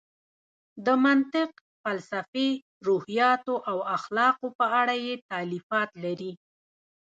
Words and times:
د 0.85 0.87
منطق، 1.05 1.51
فلسفې، 1.83 2.49
روحیاتو 2.87 3.55
او 3.69 3.77
اخلاقو 3.97 4.47
په 4.59 4.65
اړه 4.79 4.95
یې 5.05 5.13
تالیفات 5.31 5.89
لري. 6.03 6.31